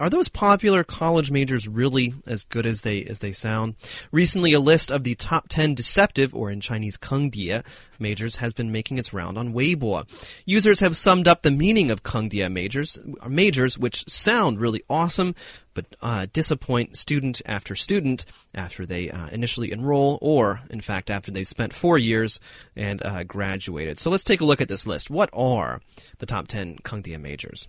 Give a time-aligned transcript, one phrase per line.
[0.00, 3.74] Are those popular college majors really as good as they as they sound?
[4.10, 7.62] Recently, a list of the top 10 deceptive, or in Chinese kengdie,
[7.98, 10.08] majors has been making its round on Weibo.
[10.46, 15.34] Users have summed up the meaning of kengdie majors, majors which sound really awesome,
[15.74, 18.24] but uh, disappoint student after student
[18.54, 22.40] after they uh, initially enroll, or in fact after they've spent four years
[22.74, 24.00] and uh, graduated.
[24.00, 25.10] So let's take a look at this list.
[25.10, 25.82] What are
[26.20, 27.68] the top 10 Kengdie majors?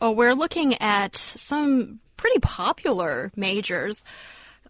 [0.00, 4.02] Oh, we're looking at some pretty popular majors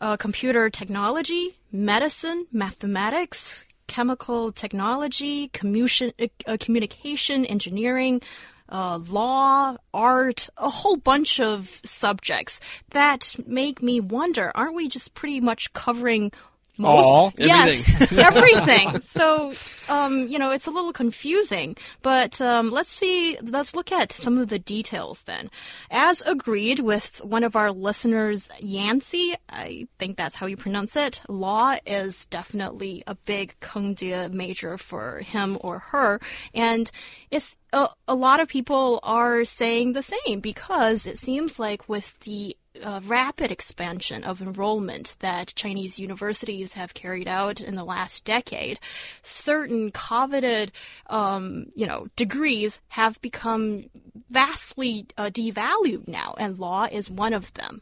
[0.01, 6.13] uh, computer technology, medicine, mathematics, chemical technology, communication,
[6.47, 8.21] uh, communication engineering,
[8.69, 15.15] uh, law, art, a whole bunch of subjects that make me wonder aren't we just
[15.15, 16.33] pretty much covering
[16.79, 17.33] most, All?
[17.39, 19.01] yes, everything.
[19.01, 19.53] So,
[19.89, 21.77] um, you know, it's a little confusing.
[22.03, 23.39] But um, let's see.
[23.43, 25.51] Let's look at some of the details then.
[25.91, 31.21] As agreed with one of our listeners, Yancy, I think that's how you pronounce it.
[31.29, 36.21] Law is definitely a big 坑爹 major for him or her,
[36.55, 36.91] and
[37.31, 42.19] it's a, a lot of people are saying the same because it seems like with
[42.21, 48.25] the uh, rapid expansion of enrollment that Chinese universities have carried out in the last
[48.25, 48.79] decade,
[49.23, 50.73] certain coveted,
[51.09, 53.85] um, you know, degrees have become
[54.31, 57.81] vastly uh, devalued now, and law is one of them.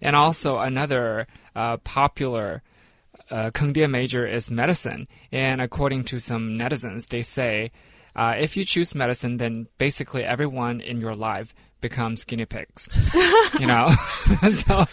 [0.00, 2.62] And also another uh, popular
[3.30, 5.08] uh, 坑爹 major is medicine.
[5.30, 7.72] And according to some netizens, they say
[8.14, 12.88] uh, if you choose medicine, then basically everyone in your life becomes guinea pigs.
[13.58, 13.88] you know?
[14.66, 14.86] so,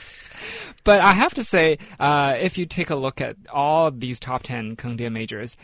[0.84, 4.44] but I have to say, uh, if you take a look at all these top
[4.44, 5.56] 10 kung 坑爹 majors,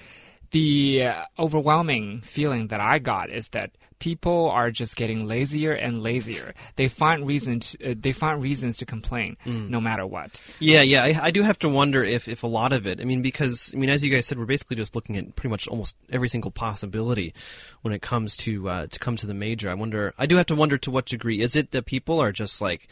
[0.56, 6.02] the uh, overwhelming feeling that I got is that people are just getting lazier and
[6.02, 6.54] lazier.
[6.78, 10.42] They find reason to, uh, they find reasons to complain no matter what.
[10.60, 11.04] Yeah, yeah.
[11.04, 13.74] I, I do have to wonder if, if a lot of it, I mean, because,
[13.76, 16.30] I mean, as you guys said, we're basically just looking at pretty much almost every
[16.30, 17.34] single possibility
[17.82, 19.70] when it comes to, uh, to come to the major.
[19.70, 21.42] I wonder, I do have to wonder to what degree.
[21.42, 22.88] Is it that people are just like,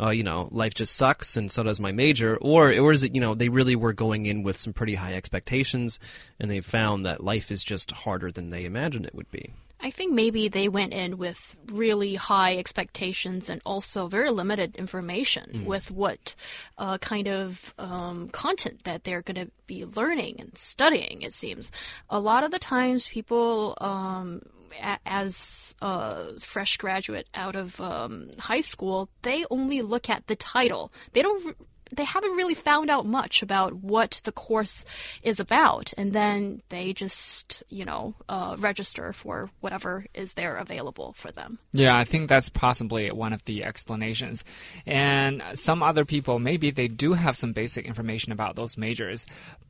[0.00, 3.14] uh, you know, life just sucks and so does my major, or or is it,
[3.14, 5.98] you know, they really were going in with some pretty high expectations
[6.38, 9.52] and they found that life is just harder than they imagined it would be.
[9.78, 15.64] I think maybe they went in with really high expectations and also very limited information
[15.66, 16.34] with what
[16.78, 21.70] uh, kind of um, content that they're going to be learning and studying, it seems.
[22.08, 23.76] A lot of the times, people.
[23.80, 24.42] Um,
[25.04, 30.92] as a fresh graduate out of um, high school, they only look at the title.
[31.12, 31.56] They don't.
[31.90, 34.84] R- They haven't really found out much about what the course
[35.22, 41.14] is about, and then they just, you know, uh, register for whatever is there available
[41.16, 41.58] for them.
[41.72, 44.44] Yeah, I think that's possibly one of the explanations.
[44.84, 49.26] And some other people, maybe they do have some basic information about those majors,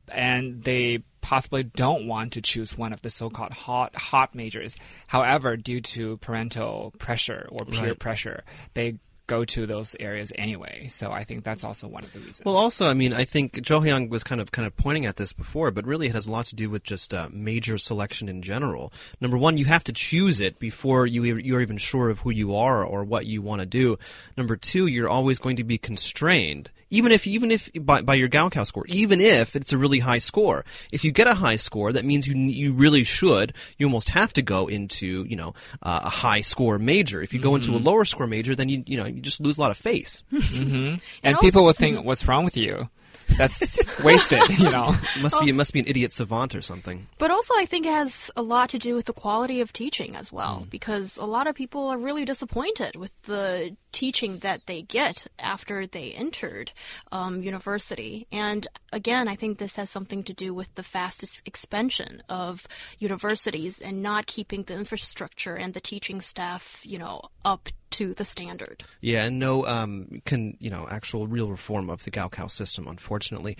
[0.09, 4.77] and they possibly don't want to choose one of the so-called hot hot majors.
[5.07, 7.99] However, due to parental pressure or peer Right.
[7.99, 10.87] pressure, they go to those areas anyway.
[10.87, 12.41] So I think that's also one of the reasons.
[12.45, 15.17] Well, also, I mean, I think Zhou Hyang was kind of kind of pointing at
[15.17, 18.29] this before, but really it has a lot to do with just uh, major selection
[18.29, 18.91] in general.
[19.21, 22.55] Number one, you have to choose it before you you're even sure of who you
[22.55, 23.99] are or what you want to do.
[24.37, 28.29] Number two, you're always going to be constrained, even if even if by, by your
[28.29, 30.65] Gaokao score, even if it's a really high score.
[30.91, 33.53] If you get a high score, that means you you really should.
[33.77, 37.21] You almost have to go into you know uh, a high score major.
[37.21, 39.57] If you go into a lower score major, then you you know you just lose
[39.57, 40.23] a lot of face.
[40.31, 40.95] Mm-hmm.
[41.23, 42.89] and also- people will think, "What's wrong with you?
[43.37, 44.95] That's wasted." You know.
[45.15, 47.07] It must be it must be an idiot savant or something.
[47.17, 50.15] But also, I think it has a lot to do with the quality of teaching
[50.15, 54.81] as well, because a lot of people are really disappointed with the teaching that they
[54.83, 56.71] get after they entered
[57.11, 58.27] um, university.
[58.31, 62.67] And again, I think this has something to do with the fastest expansion of
[62.99, 68.25] universities and not keeping the infrastructure and the teaching staff, you know, up to the
[68.25, 68.83] standard.
[69.01, 73.55] Yeah, and no, um, can you know actual real reform of the Gaokao system, unfortunately.